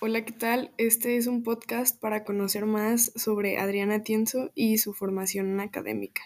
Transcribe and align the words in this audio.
Hola, 0.00 0.24
¿qué 0.24 0.32
tal? 0.32 0.70
Este 0.78 1.16
es 1.16 1.26
un 1.26 1.42
podcast 1.42 1.98
para 1.98 2.22
conocer 2.22 2.66
más 2.66 3.10
sobre 3.16 3.58
Adriana 3.58 4.04
Tienzo 4.04 4.52
y 4.54 4.78
su 4.78 4.94
formación 4.94 5.58
académica. 5.58 6.22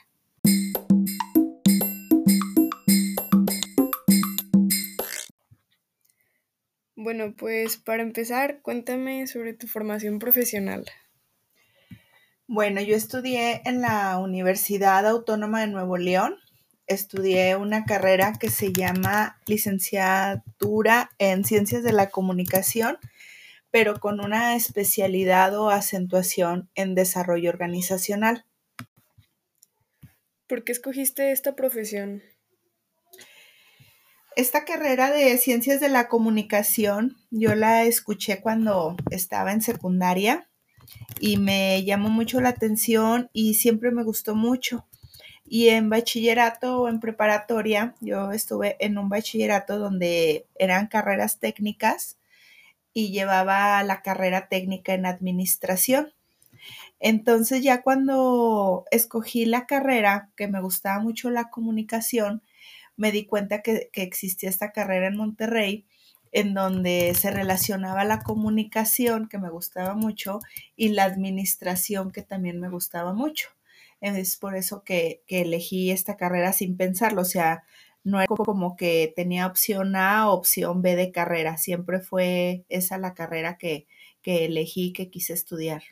Bueno, 6.95 7.33
pues 7.35 7.79
para 7.79 8.03
empezar, 8.03 8.61
cuéntame 8.61 9.27
sobre 9.27 9.55
tu 9.55 9.67
formación 9.67 10.19
profesional. 10.19 10.85
Bueno, 12.47 12.83
yo 12.83 12.95
estudié 12.95 13.63
en 13.65 13.81
la 13.81 14.19
Universidad 14.19 15.07
Autónoma 15.07 15.63
de 15.63 15.69
Nuevo 15.69 15.97
León. 15.97 16.37
Estudié 16.87 17.57
una 17.57 17.87
carrera 17.87 18.35
que 18.39 18.51
se 18.51 18.71
llama 18.71 19.41
licenciatura 19.47 21.11
en 21.17 21.45
Ciencias 21.45 21.83
de 21.83 21.95
la 21.95 22.11
Comunicación 22.11 22.99
pero 23.73 23.99
con 23.99 24.21
una 24.21 24.55
especialidad 24.55 25.59
o 25.59 25.71
acentuación 25.71 26.71
en 26.75 26.95
desarrollo 26.95 27.49
organizacional. 27.49 28.45
¿Por 30.47 30.63
qué 30.63 30.73
escogiste 30.73 31.33
esta 31.33 31.57
profesión? 31.57 32.23
Esta 34.37 34.67
carrera 34.67 35.11
de 35.11 35.37
ciencias 35.39 35.81
de 35.81 35.89
la 35.89 36.09
comunicación 36.09 37.17
yo 37.31 37.55
la 37.55 37.85
escuché 37.85 38.43
cuando 38.43 38.95
estaba 39.11 39.53
en 39.53 39.63
secundaria 39.63 40.51
y 41.19 41.39
me 41.39 41.83
llamó 41.85 42.11
mucho 42.11 42.43
la 42.43 42.51
atención 42.51 43.31
y 43.33 43.55
siempre 43.55 43.91
me 43.91 44.05
gustó 44.05 44.35
mucho. 44.35 44.87
Y 45.47 45.69
en 45.69 45.89
bachillerato 45.89 46.83
o 46.83 46.89
en 46.89 47.01
preparatoria, 47.01 47.95
yo 48.01 48.33
estuve 48.33 48.77
en 48.81 48.99
un 48.99 49.09
bachillerato 49.09 49.79
donde 49.79 50.47
eran 50.57 50.89
carreras 50.89 51.39
técnicas 51.39 52.19
y 52.95 53.11
llevaba 53.11 53.83
la 53.83 54.03
carrera 54.03 54.49
técnica 54.49 54.95
en 54.95 55.07
administración. 55.07 56.13
Entonces 57.01 57.63
ya 57.63 57.83
cuando 57.83 58.85
escogí 58.91 59.45
la 59.45 59.67
carrera, 59.67 60.31
que 60.37 60.49
me 60.49 60.61
gustaba 60.61 61.01
mucho 61.01 61.31
la 61.31 61.51
comunicación, 61.51 62.43
me 62.97 63.13
di 63.13 63.27
cuenta 63.27 63.63
que, 63.63 63.91
existía 63.95 64.49
esta 64.51 64.73
carrera 64.73 65.09
en 65.09 65.17
Monterrey 65.17 65.87
en 66.31 66.55
donde 66.55 67.13
se 67.15 67.31
relacionaba 67.31 68.05
la 68.05 68.21
comunicación, 68.21 69.29
que 69.29 69.39
me 69.39 69.51
gustaba 69.51 69.95
mucho, 69.95 70.41
y 70.77 70.91
la 70.91 71.05
administración, 71.05 72.11
que 72.11 72.23
también 72.23 72.59
me 72.61 72.71
gustaba 72.71 73.13
mucho. 73.13 73.49
Es 74.01 74.37
por 74.37 74.57
eso 74.57 74.83
que, 74.83 75.23
que 75.27 75.43
elegí 75.43 75.91
esta 75.91 76.17
carrera 76.17 76.53
sin 76.53 76.77
pensarlo, 76.77 77.23
o 77.23 77.27
sea, 77.27 77.65
no 78.05 78.21
era 78.21 78.27
como 78.27 78.77
que 78.77 79.13
tenía 79.15 79.47
opción 79.47 79.95
A 79.97 80.29
o 80.29 80.35
opción 80.35 80.83
B 80.83 80.97
de 80.97 81.13
carrera, 81.13 81.57
siempre 81.57 82.01
fue 82.01 82.65
esa 82.69 82.99
la 82.99 83.15
carrera 83.15 83.59
que, 83.59 83.87
que 84.23 84.45
elegí, 84.45 84.93
que 84.93 85.11
quise 85.11 85.33
estudiar. 85.33 85.83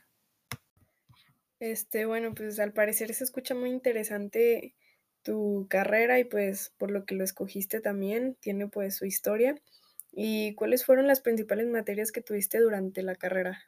Este, 1.61 2.06
bueno, 2.06 2.34
pues 2.34 2.58
al 2.58 2.72
parecer 2.72 3.12
se 3.14 3.25
escucha 3.25 3.55
muy 3.55 3.70
interesante 3.70 4.75
tu 5.22 5.66
carrera 5.69 6.19
y 6.19 6.25
pues 6.25 6.72
por 6.78 6.91
lo 6.91 7.05
que 7.05 7.14
lo 7.14 7.25
escogiste 7.25 7.81
también, 7.81 8.36
tiene 8.41 8.66
pues 8.69 8.97
su 8.97 9.05
historia. 9.05 9.61
¿Y 10.12 10.55
cuáles 10.55 10.84
fueron 10.84 11.06
las 11.06 11.20
principales 11.20 11.66
materias 11.69 12.11
que 12.11 12.22
tuviste 12.22 12.58
durante 12.58 13.03
la 13.03 13.14
carrera? 13.14 13.62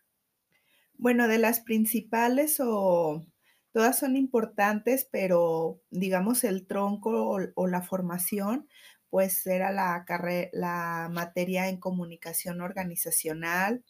Bueno, 0.94 1.28
de 1.28 1.38
las 1.38 1.60
principales 1.60 2.58
o 2.60 3.24
Todas 3.72 3.98
son 3.98 4.16
importantes, 4.16 5.08
pero 5.10 5.80
digamos 5.90 6.44
el 6.44 6.66
tronco 6.66 7.40
o, 7.54 7.66
la 7.66 7.82
formación, 7.82 8.68
pues 9.08 9.46
era 9.46 9.72
la, 9.72 10.04
la 10.52 11.08
materia 11.10 11.68
en 11.68 11.78
comunicación 11.78 12.60
organizacional, 12.60 13.82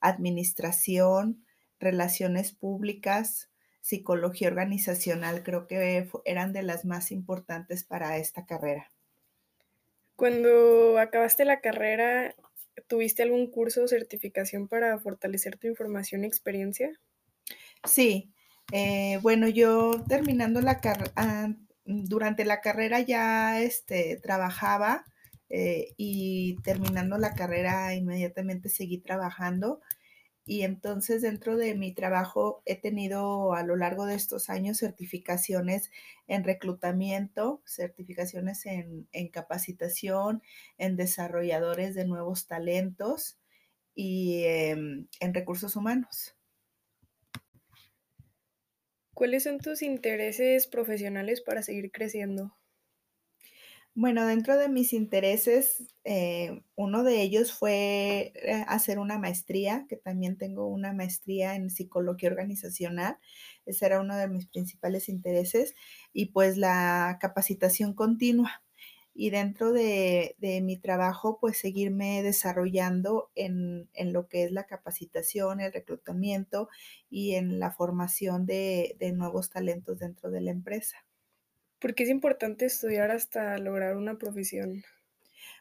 administración, 0.00 1.44
relaciones 1.80 2.52
públicas, 2.52 3.50
psicología 3.80 4.48
organizacional, 4.48 5.42
creo 5.42 5.66
que 5.66 6.08
eran 6.24 6.52
de 6.52 6.62
las 6.62 6.84
más 6.84 7.10
importantes 7.10 7.84
para 7.84 8.18
esta 8.18 8.46
carrera. 8.46 8.90
Cuando 10.16 10.98
acabaste 10.98 11.44
la 11.44 11.60
carrera, 11.60 12.34
¿tuviste 12.86 13.22
algún 13.22 13.50
curso 13.50 13.82
o 13.82 13.88
certificación 13.88 14.68
para 14.68 14.98
fortalecer 14.98 15.58
tu 15.58 15.66
información 15.66 16.24
y 16.24 16.26
experiencia? 16.26 16.98
Sí, 17.84 18.33
eh, 18.76 19.20
bueno, 19.22 19.48
yo 19.48 20.02
terminando 20.08 20.60
la 20.60 20.80
carrera, 20.80 21.12
ah, 21.14 21.48
durante 21.84 22.44
la 22.44 22.60
carrera 22.60 23.00
ya 23.00 23.60
este, 23.62 24.16
trabajaba 24.16 25.04
eh, 25.48 25.94
y 25.96 26.56
terminando 26.64 27.16
la 27.18 27.34
carrera 27.34 27.94
inmediatamente 27.94 28.68
seguí 28.68 28.98
trabajando. 28.98 29.80
Y 30.46 30.62
entonces 30.62 31.22
dentro 31.22 31.56
de 31.56 31.76
mi 31.76 31.94
trabajo 31.94 32.62
he 32.66 32.74
tenido 32.74 33.54
a 33.54 33.62
lo 33.62 33.76
largo 33.76 34.06
de 34.06 34.16
estos 34.16 34.50
años 34.50 34.78
certificaciones 34.78 35.92
en 36.26 36.42
reclutamiento, 36.44 37.62
certificaciones 37.66 38.66
en, 38.66 39.06
capacitación, 39.32 40.42
en 40.78 40.96
desarrolladores 40.96 41.94
de 41.94 42.06
nuevos 42.06 42.48
talentos 42.48 43.38
y 43.94 44.44
em, 44.46 45.06
en 45.20 45.34
recursos 45.34 45.76
humanos. 45.76 46.34
¿Cuáles 49.14 49.44
son 49.44 49.60
tus 49.60 49.80
intereses 49.80 50.66
profesionales 50.66 51.40
para 51.40 51.62
seguir 51.62 51.90
creciendo? 51.90 52.54
Bueno, 53.96 54.26
dentro 54.26 54.56
de 54.58 54.68
mis 54.68 54.92
intereses, 54.92 55.84
eh, 56.02 56.62
uno 56.74 57.04
de 57.04 57.22
ellos 57.22 57.52
fue 57.52 58.32
eh, 58.34 58.64
hacer 58.66 58.98
una 58.98 59.18
maestría, 59.18 59.86
que 59.88 59.96
también 59.96 60.36
tengo 60.36 60.66
una 60.66 60.92
maestría 60.92 61.54
en 61.54 61.70
psicología 61.70 62.28
organizacional. 62.30 63.18
Ese 63.66 63.86
era 63.86 64.00
uno 64.00 64.16
de 64.16 64.26
mis 64.28 64.46
principales 64.48 65.08
intereses. 65.08 65.74
Y 66.12 66.26
pues 66.26 66.56
la 66.56 67.18
capacitación 67.20 67.94
continua 67.94 68.63
y 69.14 69.30
dentro 69.30 69.72
de, 69.72 70.34
mi 70.62 70.76
trabajo, 70.76 71.38
pues 71.40 71.56
seguirme 71.56 72.22
desarrollando 72.22 73.30
en, 73.36 73.88
lo 74.12 74.26
que 74.26 74.44
es 74.44 74.52
la 74.52 74.64
capacitación, 74.64 75.60
el 75.60 75.72
reclutamiento 75.72 76.68
y 77.08 77.36
en 77.36 77.60
la 77.60 77.70
formación 77.70 78.44
de, 78.44 78.96
de 78.98 79.12
nuevos 79.12 79.50
talentos 79.50 80.00
dentro 80.00 80.30
de 80.30 80.40
la 80.40 80.50
empresa. 80.50 81.04
¿Por 81.78 81.94
qué 81.94 82.02
es 82.02 82.10
importante 82.10 82.64
estudiar 82.64 83.12
hasta 83.12 83.56
lograr 83.58 83.96
una 83.96 84.18
profesión? 84.18 84.82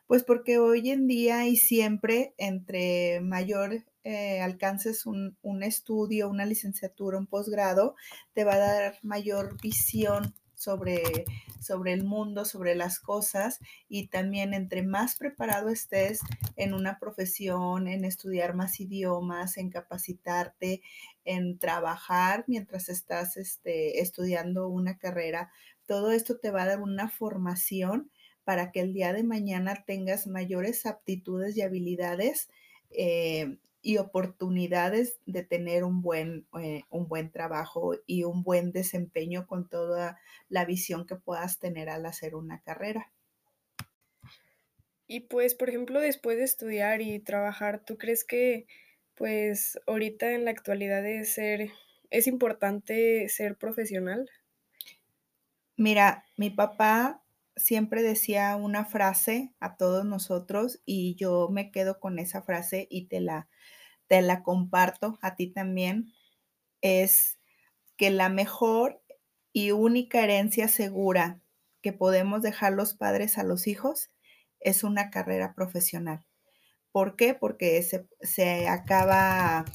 Pues 0.08 0.24
porque 0.24 0.58
hoy 0.58 0.90
en 0.90 1.08
día 1.08 1.46
y 1.48 1.56
siempre, 1.56 2.34
entre 2.38 3.22
mayor 3.22 3.84
eh, 4.04 4.42
alcances 4.42 5.06
un, 5.06 5.38
un, 5.42 5.64
estudio, 5.64 6.30
una 6.30 6.46
licenciatura, 6.46 7.18
un 7.18 7.28
posgrado, 7.28 7.96
te 8.34 8.44
va 8.44 8.56
a 8.56 8.58
dar 8.58 9.00
mayor 9.02 9.62
visión 9.62 10.34
sobre, 10.64 11.26
sobre 11.60 11.94
el 11.94 12.04
mundo, 12.04 12.46
sobre 12.46 12.76
las 12.76 13.00
cosas 13.00 13.60
y 13.90 14.08
también 14.08 14.54
entre 14.54 14.84
más 14.84 15.18
preparado 15.18 15.70
estés 15.70 16.22
en 16.56 16.74
una 16.74 17.00
profesión, 17.00 17.88
en 17.88 18.06
estudiar 18.06 18.56
más 18.56 18.80
idiomas, 18.80 19.58
en 19.58 19.70
capacitarte, 19.70 20.82
en 21.26 21.60
trabajar 21.60 22.46
mientras 22.48 22.90
estás 22.90 23.38
este, 23.38 24.02
estudiando 24.02 24.68
una 24.68 24.98
carrera, 24.98 25.52
todo 25.86 26.12
esto 26.12 26.38
te 26.38 26.52
va 26.52 26.64
a 26.64 26.68
dar 26.68 26.82
una 26.82 27.10
formación 27.10 28.10
para 28.44 28.72
que 28.72 28.82
el 28.82 28.94
día 28.94 29.14
de 29.14 29.24
mañana 29.24 29.84
tengas 29.86 30.28
mayores 30.28 30.86
aptitudes 30.86 31.56
y 31.58 31.62
habilidades 31.62 32.50
eh, 32.90 33.58
y 33.84 33.98
oportunidades 33.98 35.20
de 35.28 35.44
tener 35.44 35.84
un 35.84 36.02
buen, 36.02 36.48
eh, 36.60 36.84
un 36.90 37.08
buen 37.08 37.32
trabajo 37.32 37.94
y 38.08 38.24
un 38.24 38.42
buen 38.42 38.72
desempeño 38.72 39.46
con 39.46 39.70
toda 39.70 40.18
la 40.50 40.66
visión 40.66 41.06
que 41.06 41.18
puedas 41.18 41.60
tener 41.60 41.90
al 41.90 42.06
hacer 42.06 42.34
una 42.34 42.62
carrera. 42.62 43.12
Y 45.06 45.20
pues, 45.20 45.54
por 45.54 45.70
ejemplo, 45.70 46.00
después 46.00 46.38
de 46.38 46.46
estudiar 46.46 47.02
y 47.02 47.20
trabajar, 47.20 47.84
¿tú 47.86 47.98
crees 47.98 48.24
que 48.24 48.66
pues 49.16 49.80
ahorita 49.86 50.32
en 50.32 50.46
la 50.46 50.52
actualidad 50.52 51.06
es 51.06 51.34
ser 51.34 51.72
es 52.14 52.28
importante 52.28 53.28
ser 53.28 53.58
profesional? 53.58 54.30
Mira, 55.76 56.26
mi 56.38 56.52
papá 56.52 57.23
siempre 57.56 58.02
decía 58.02 58.56
una 58.56 58.86
frase 58.86 59.54
a 59.60 59.78
todos 59.78 60.06
nosotros 60.06 60.82
y 60.86 61.16
yo 61.16 61.50
me 61.52 61.72
quedo 61.72 62.00
con 62.00 62.20
esa 62.20 62.42
frase 62.42 62.88
y 62.90 63.08
te 63.08 63.22
la, 63.22 63.48
te 64.08 64.22
la 64.22 64.44
comparto 64.44 65.20
a 65.22 65.36
ti 65.36 65.48
también. 65.48 66.14
Es 66.82 67.40
que 67.98 68.12
la 68.12 68.30
mejor 68.30 69.02
y 69.54 69.72
única 69.72 70.24
herencia 70.24 70.68
segura 70.68 71.42
que 71.82 71.94
podemos 71.94 72.42
dejar 72.42 72.74
los 72.74 72.96
padres 72.96 73.38
a 73.38 73.44
los 73.44 73.68
hijos 73.68 74.12
es 74.60 74.84
una 74.84 75.12
carrera 75.12 75.54
profesional. 75.54 76.26
¿Por 76.92 77.16
qué? 77.16 77.34
Porque 77.34 77.82
se, 77.84 78.08
se 78.22 78.68
acaba, 78.68 79.66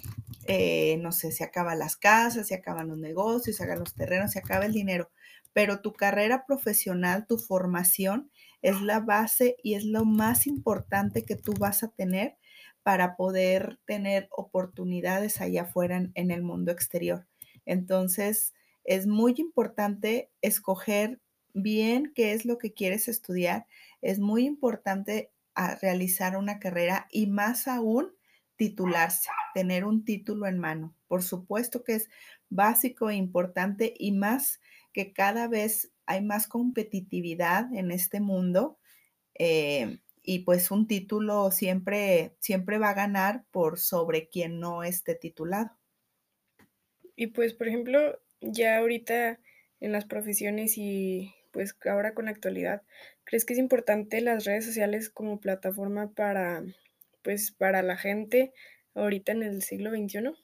eh, 0.46 0.98
no 1.00 1.12
sé, 1.12 1.32
se 1.32 1.44
acaban 1.44 1.78
las 1.78 1.96
casas, 1.96 2.48
se 2.48 2.54
acaban 2.54 2.88
los 2.88 2.98
negocios, 2.98 3.56
se 3.56 3.64
acaban 3.64 3.80
los 3.80 3.94
terrenos, 3.94 4.32
se 4.32 4.38
acaba 4.38 4.66
el 4.66 4.72
dinero 4.72 5.10
pero 5.52 5.80
tu 5.80 5.92
carrera 5.92 6.44
profesional, 6.46 7.26
tu 7.26 7.38
formación 7.38 8.30
es 8.62 8.80
la 8.82 9.00
base 9.00 9.56
y 9.62 9.74
es 9.74 9.84
lo 9.84 10.04
más 10.04 10.46
importante 10.46 11.24
que 11.24 11.36
tú 11.36 11.54
vas 11.58 11.82
a 11.82 11.88
tener 11.88 12.36
para 12.82 13.16
poder 13.16 13.78
tener 13.84 14.28
oportunidades 14.30 15.40
allá 15.40 15.62
afuera 15.62 16.08
en, 16.14 16.30
el 16.30 16.42
mundo 16.42 16.72
exterior. 16.72 17.26
Entonces, 17.66 18.54
es 18.84 19.06
muy 19.06 19.34
importante 19.36 20.30
escoger 20.40 21.20
bien 21.52 22.12
qué 22.14 22.32
es 22.32 22.44
lo 22.44 22.56
que 22.56 22.72
quieres 22.72 23.08
estudiar. 23.08 23.66
Es 24.00 24.18
muy 24.18 24.46
importante 24.46 25.30
ah, 25.54 25.76
realizar 25.82 26.36
una 26.36 26.58
carrera 26.58 27.08
y 27.10 27.26
más 27.26 27.68
aún 27.68 28.12
titularse, 28.56 29.30
tener 29.54 29.84
un 29.84 30.04
título 30.04 30.46
en 30.46 30.58
mano. 30.58 30.94
Por 31.06 31.22
supuesto 31.22 31.84
que 31.84 31.94
es 31.94 32.08
básico 32.50 33.10
e 33.10 33.14
importante 33.14 33.94
y 33.98 34.12
más 34.12 34.60
que 34.98 35.12
cada 35.12 35.46
vez 35.46 35.92
hay 36.06 36.24
más 36.24 36.48
competitividad 36.48 37.72
en 37.72 37.92
este 37.92 38.18
mundo. 38.20 38.80
Eh, 39.38 40.00
y 40.24 40.40
pues 40.40 40.72
un 40.72 40.88
título 40.88 41.52
siempre, 41.52 42.34
siempre 42.40 42.78
va 42.78 42.88
a 42.88 42.94
ganar 42.94 43.44
por 43.52 43.78
sobre 43.78 44.28
quien 44.28 44.58
no 44.58 44.82
esté 44.82 45.14
titulado. 45.14 45.70
Y 47.14 47.28
pues, 47.28 47.54
por 47.54 47.68
ejemplo, 47.68 48.20
ya 48.40 48.78
ahorita 48.78 49.38
en 49.78 49.92
las 49.92 50.04
profesiones 50.04 50.76
y 50.76 51.32
pues 51.52 51.76
ahora 51.88 52.12
con 52.12 52.24
la 52.24 52.32
actualidad, 52.32 52.82
¿crees 53.22 53.44
que 53.44 53.52
es 53.52 53.60
importante 53.60 54.20
las 54.20 54.46
redes 54.46 54.66
sociales 54.66 55.10
como 55.10 55.38
plataforma 55.38 56.10
para, 56.10 56.64
pues, 57.22 57.52
para 57.52 57.84
la 57.84 57.96
gente 57.96 58.52
ahorita 58.96 59.30
en 59.30 59.44
el 59.44 59.62
siglo 59.62 59.92
XXI? 59.92 60.34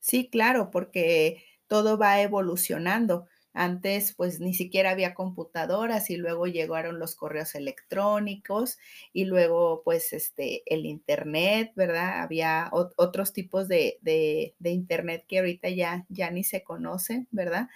Sí, 0.00 0.30
claro, 0.30 0.70
porque 0.70 1.44
todo 1.66 1.98
va 1.98 2.22
evolucionando. 2.22 3.28
Antes, 3.54 4.14
pues 4.14 4.40
ni 4.40 4.54
siquiera 4.54 4.90
había 4.90 5.14
computadoras 5.14 6.10
y 6.10 6.16
luego 6.16 6.46
llegaron 6.46 6.98
los 6.98 7.14
correos 7.14 7.54
electrónicos 7.54 8.78
y 9.12 9.26
luego, 9.26 9.82
pues, 9.84 10.12
este, 10.12 10.62
el 10.66 10.86
Internet, 10.86 11.72
¿verdad? 11.76 12.22
Había 12.22 12.70
otros 12.72 13.32
tipos 13.32 13.68
de, 13.68 13.98
de, 14.00 14.54
Internet 14.70 15.24
que 15.28 15.38
ahorita 15.40 15.68
ya, 15.68 16.06
ya 16.08 16.30
ni 16.30 16.44
se 16.44 16.62
conocen, 16.62 17.28
¿verdad? 17.30 17.68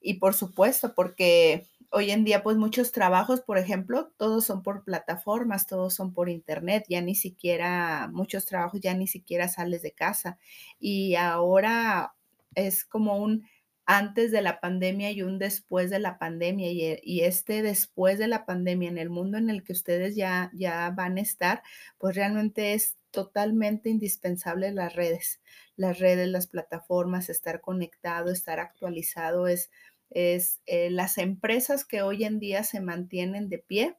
Y 0.00 0.14
por 0.14 0.34
supuesto, 0.34 0.94
porque 0.94 1.66
hoy 1.90 2.10
en 2.10 2.24
día, 2.24 2.42
pues 2.42 2.56
muchos 2.56 2.92
trabajos, 2.92 3.40
por 3.40 3.58
ejemplo, 3.58 4.10
todos 4.16 4.44
son 4.46 4.62
por 4.62 4.84
plataformas, 4.84 5.66
todos 5.66 5.94
son 5.94 6.12
por 6.14 6.28
internet, 6.28 6.84
ya 6.88 7.00
ni 7.00 7.14
siquiera, 7.14 8.08
muchos 8.12 8.46
trabajos 8.46 8.80
ya 8.80 8.94
ni 8.94 9.06
siquiera 9.06 9.48
sales 9.48 9.82
de 9.82 9.92
casa. 9.92 10.38
Y 10.78 11.16
ahora 11.16 12.14
es 12.54 12.84
como 12.84 13.18
un 13.18 13.46
antes 13.92 14.30
de 14.30 14.40
la 14.40 14.60
pandemia 14.60 15.10
y 15.10 15.22
un 15.22 15.40
después 15.40 15.90
de 15.90 15.98
la 15.98 16.16
pandemia 16.16 16.70
y, 16.70 17.00
y, 17.02 17.22
este 17.22 17.60
después 17.60 18.20
de 18.20 18.28
la 18.28 18.46
pandemia 18.46 18.88
en 18.88 18.98
el 18.98 19.10
mundo 19.10 19.36
en 19.36 19.50
el 19.50 19.64
que 19.64 19.72
ustedes 19.72 20.14
ya, 20.14 20.48
ya 20.54 20.90
van 20.90 21.18
a 21.18 21.20
estar, 21.20 21.64
pues 21.98 22.14
realmente 22.14 22.74
es 22.74 22.96
totalmente 23.10 23.90
indispensable 23.90 24.70
las 24.70 24.94
redes, 24.94 25.40
las 25.74 25.98
redes, 25.98 26.28
las 26.28 26.46
plataformas, 26.46 27.30
estar 27.30 27.60
conectado, 27.60 28.30
estar 28.30 28.60
actualizado, 28.60 29.48
es, 29.48 29.72
es 30.08 30.60
eh, 30.66 30.90
las 30.90 31.18
empresas 31.18 31.84
que 31.84 32.02
hoy 32.02 32.22
en 32.22 32.38
día 32.38 32.62
se 32.62 32.80
mantienen 32.80 33.48
de 33.48 33.58
pie, 33.58 33.96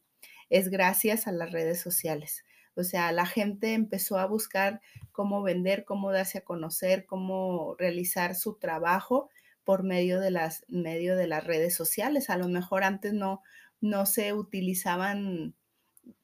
es 0.49 0.69
gracias 0.69 1.27
a 1.27 1.33
las 1.33 1.51
redes 1.51 1.81
sociales. 1.81 2.45
O 2.75 2.85
sea, 2.85 3.11
la 3.11 3.25
gente 3.25 3.73
empezó 3.73 4.17
a 4.17 4.25
buscar 4.25 4.79
cómo 5.11 5.43
vender, 5.43 5.83
cómo 5.83 6.13
darse 6.13 6.37
a 6.37 6.45
conocer, 6.45 7.05
cómo 7.05 7.75
realizar 7.77 8.35
su 8.35 8.53
trabajo 8.57 9.29
por 9.63 9.83
medio 9.83 10.19
de 10.19 10.31
las, 10.31 10.65
medio 10.67 11.15
de 11.15 11.27
las 11.27 11.45
redes 11.45 11.75
sociales. 11.75 12.29
A 12.29 12.37
lo 12.37 12.47
mejor 12.47 12.83
antes 12.83 13.13
no, 13.13 13.41
no 13.81 14.05
se 14.05 14.33
utilizaban 14.33 15.55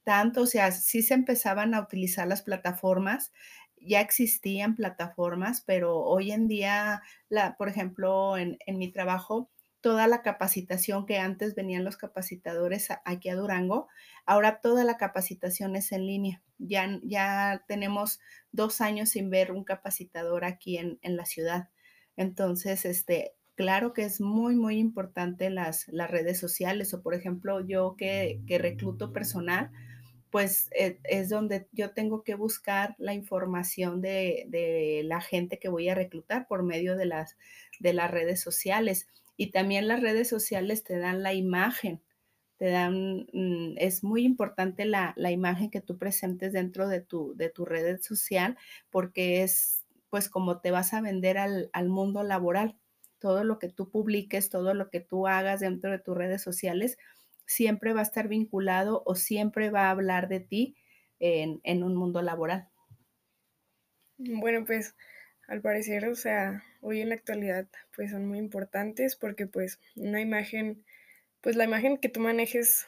tanto, 0.03 0.41
o 0.41 0.45
sea, 0.47 0.71
sí 0.71 1.01
se 1.01 1.13
empezaban 1.13 1.73
a 1.73 1.81
utilizar 1.81 2.27
las 2.27 2.41
plataformas, 2.41 3.33
ya 3.79 4.01
existían 4.01 4.75
plataformas, 4.75 5.61
pero 5.61 5.97
hoy 5.97 6.31
en 6.31 6.47
día, 6.47 7.03
la, 7.29 7.57
por 7.57 7.69
ejemplo, 7.69 8.37
en, 8.37 8.57
en 8.65 8.77
mi 8.77 8.91
trabajo, 8.91 9.49
toda 9.81 10.07
la 10.07 10.21
capacitación 10.21 11.05
que 11.05 11.19
antes 11.19 11.55
venían 11.55 11.83
los 11.83 11.97
capacitadores 11.97 12.89
aquí 13.05 13.29
a 13.29 13.35
Durango, 13.35 13.87
ahora 14.25 14.59
toda 14.61 14.83
la 14.83 14.97
capacitación 14.97 15.75
es 15.75 15.91
en 15.91 16.05
línea. 16.07 16.41
Ya, 16.57 16.99
ya 17.03 17.63
tenemos 17.67 18.19
dos 18.51 18.81
años 18.81 19.09
sin 19.09 19.29
ver 19.29 19.51
un 19.51 19.63
capacitador 19.63 20.43
aquí 20.45 20.77
en, 20.77 20.99
en 21.03 21.15
la 21.15 21.25
ciudad. 21.25 21.69
Entonces, 22.17 22.83
este, 22.83 23.33
claro 23.55 23.93
que 23.93 24.03
es 24.03 24.19
muy, 24.19 24.55
muy 24.55 24.77
importante 24.77 25.49
las, 25.49 25.87
las 25.87 26.11
redes 26.11 26.39
sociales 26.39 26.93
o, 26.93 27.01
por 27.01 27.13
ejemplo, 27.13 27.65
yo 27.65 27.95
que, 27.97 28.41
que 28.47 28.57
recluto 28.57 29.13
personal, 29.13 29.71
pues 30.31 30.69
eh, 30.77 30.99
es 31.05 31.29
donde 31.29 31.67
yo 31.71 31.91
tengo 31.91 32.23
que 32.23 32.35
buscar 32.35 32.95
la 32.97 33.13
información 33.13 34.01
de, 34.01 34.45
de, 34.49 35.01
la 35.05 35.21
gente 35.21 35.57
que 35.57 35.69
voy 35.69 35.89
a 35.89 35.95
reclutar 35.95 36.47
por 36.47 36.63
medio 36.63 36.97
de 36.97 37.05
las, 37.05 37.37
de 37.79 37.93
las 37.93 38.11
redes 38.11 38.41
sociales. 38.41 39.07
Y 39.37 39.51
también 39.51 39.87
las 39.87 40.01
redes 40.01 40.27
sociales 40.27 40.83
te 40.83 40.97
dan 40.97 41.23
la 41.23 41.33
imagen, 41.33 42.01
te 42.57 42.69
dan, 42.69 43.27
mm, 43.31 43.75
es 43.77 44.03
muy 44.03 44.25
importante 44.25 44.85
la, 44.85 45.13
la 45.15 45.31
imagen 45.31 45.69
que 45.69 45.81
tú 45.81 45.97
presentes 45.97 46.53
dentro 46.53 46.87
de 46.87 47.01
tu, 47.01 47.35
de 47.35 47.49
tu 47.49 47.65
red 47.65 48.01
social 48.01 48.57
porque 48.89 49.43
es 49.43 49.76
pues 50.09 50.29
como 50.29 50.59
te 50.61 50.71
vas 50.71 50.93
a 50.93 51.01
vender 51.01 51.37
al, 51.37 51.69
al 51.73 51.89
mundo 51.89 52.23
laboral. 52.23 52.77
Todo 53.19 53.43
lo 53.43 53.59
que 53.59 53.69
tú 53.69 53.89
publiques, 53.89 54.49
todo 54.49 54.73
lo 54.73 54.89
que 54.89 54.99
tú 54.99 55.27
hagas 55.27 55.59
dentro 55.59 55.91
de 55.91 55.99
tus 55.99 56.15
redes 56.15 56.41
sociales, 56.41 56.97
siempre 57.45 57.93
va 57.93 58.01
a 58.01 58.03
estar 58.03 58.27
vinculado 58.27 59.03
o 59.05 59.15
siempre 59.15 59.71
va 59.71 59.87
a 59.87 59.91
hablar 59.91 60.27
de 60.27 60.41
ti 60.41 60.75
en, 61.19 61.59
en, 61.63 61.83
un 61.83 61.95
mundo 61.95 62.21
laboral. 62.21 62.69
Bueno, 64.17 64.65
pues 64.65 64.95
al 65.47 65.61
parecer, 65.61 66.07
o 66.07 66.15
sea, 66.15 66.63
hoy 66.81 67.01
en 67.01 67.09
la 67.09 67.15
actualidad, 67.15 67.67
pues 67.95 68.11
son 68.11 68.27
muy 68.27 68.37
importantes 68.37 69.15
porque 69.15 69.47
pues 69.47 69.79
una 69.95 70.21
imagen, 70.21 70.83
pues 71.41 71.55
la 71.55 71.63
imagen 71.63 71.97
que 71.97 72.09
tú 72.09 72.19
manejes, 72.19 72.85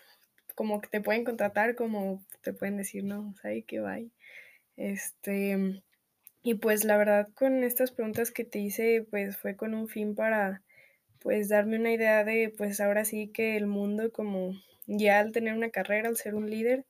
como 0.56 0.81
que 0.81 0.89
te 0.89 1.01
pueden 1.01 1.24
contratar, 1.24 1.75
como 1.75 2.24
te 2.42 2.54
pueden 2.54 2.77
decir, 2.77 3.04
no, 3.06 3.33
sea, 3.42 3.51
que 3.66 3.80
va. 3.80 3.98
Este, 4.75 5.81
y 6.44 6.56
pues 6.56 6.83
la 6.86 6.97
verdad 6.97 7.30
con 7.36 7.63
estas 7.63 7.91
preguntas 7.91 8.31
que 8.31 8.45
te 8.45 8.59
hice, 8.59 9.06
pues 9.09 9.38
fue 9.38 9.56
con 9.56 9.74
un 9.74 9.88
fin 9.88 10.15
para 10.15 10.63
pues 11.19 11.50
darme 11.50 11.80
una 11.80 11.94
idea 11.94 12.24
de 12.24 12.53
pues 12.57 12.81
ahora 12.81 13.06
sí 13.06 13.30
que 13.30 13.57
el 13.57 13.68
mundo 13.68 14.12
como 14.13 14.53
ya 14.88 15.19
al 15.19 15.31
tener 15.31 15.53
una 15.56 15.71
carrera, 15.71 16.09
al 16.09 16.18
ser 16.18 16.36
un 16.36 16.50
líder, 16.50 16.86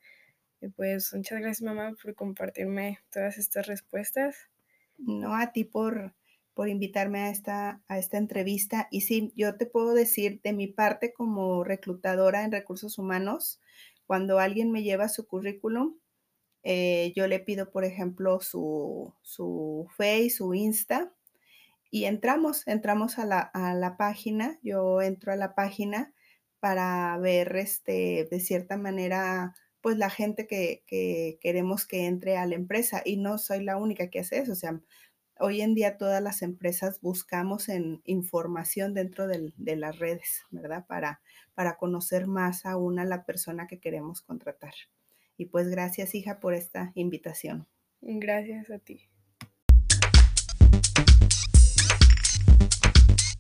y 0.62 0.70
pues 0.70 1.14
muchas 1.14 1.40
gracias 1.42 1.64
mamá 1.64 1.96
por 2.02 2.16
compartirme 2.16 3.00
todas 3.12 3.38
estas 3.38 3.68
respuestas. 3.68 4.50
No 4.98 5.36
a 5.36 5.54
ti 5.54 5.66
por, 5.66 6.16
por 6.54 6.70
invitarme 6.70 7.22
a 7.22 7.32
esta, 7.32 7.82
a 7.88 8.00
esta 8.00 8.18
entrevista. 8.18 8.88
Y 8.92 9.02
sí, 9.02 9.34
yo 9.36 9.58
te 9.58 9.66
puedo 9.68 9.94
decir 9.94 10.42
de 10.44 10.54
mi 10.54 10.68
parte 10.68 11.14
como 11.14 11.64
reclutadora 11.64 12.44
en 12.44 12.52
recursos 12.52 12.98
humanos, 12.98 13.62
cuando 14.08 14.40
alguien 14.40 14.72
me 14.72 14.84
lleva 14.84 15.10
su 15.10 15.28
currículum, 15.28 15.99
eh, 16.64 17.14
yo 17.16 17.28
le 17.28 17.40
pido, 17.40 17.72
por 17.72 17.86
ejemplo, 17.86 18.40
su, 18.42 19.14
su 19.22 19.88
Face, 19.96 20.30
su 20.32 20.54
Insta, 20.54 21.14
y 21.92 22.06
entramos, 22.06 22.68
entramos 22.68 23.18
a 23.20 23.26
la, 23.26 23.40
a 23.40 23.74
la, 23.74 23.98
página, 23.98 24.60
yo 24.62 25.02
entro 25.02 25.32
a 25.32 25.36
la 25.36 25.56
página 25.56 26.14
para 26.60 27.18
ver, 27.18 27.56
este, 27.56 28.28
de 28.30 28.40
cierta 28.40 28.78
manera, 28.78 29.56
pues 29.82 29.98
la 29.98 30.10
gente 30.10 30.48
que, 30.48 30.84
que, 30.88 31.40
queremos 31.42 31.88
que 31.88 32.06
entre 32.06 32.38
a 32.38 32.46
la 32.46 32.56
empresa 32.56 33.02
y 33.06 33.18
no 33.18 33.38
soy 33.38 33.64
la 33.64 33.78
única 33.78 34.10
que 34.10 34.20
hace 34.20 34.40
eso, 34.40 34.52
o 34.54 34.56
sea, 34.56 34.80
hoy 35.40 35.62
en 35.62 35.74
día 35.74 35.98
todas 35.98 36.22
las 36.22 36.42
empresas 36.42 37.02
buscamos 37.02 37.70
en 37.70 38.02
información 38.06 38.94
dentro 38.94 39.28
de 39.28 39.76
las 39.76 39.98
redes, 39.98 40.44
¿verdad? 40.52 40.86
Para, 40.88 41.22
para 41.56 41.78
conocer 41.78 42.28
más 42.28 42.66
aún 42.66 43.00
a 43.00 43.06
la 43.06 43.26
persona 43.26 43.68
que 43.68 43.80
queremos 43.80 44.22
contratar. 44.22 44.74
Y 45.40 45.46
pues 45.46 45.70
gracias, 45.70 46.16
hija, 46.16 46.42
por 46.42 46.54
esta 46.54 46.92
invitación. 46.96 47.66
Gracias 48.02 48.70
a 48.70 48.80
ti. 48.80 49.09